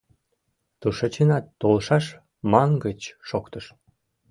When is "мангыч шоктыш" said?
2.51-3.65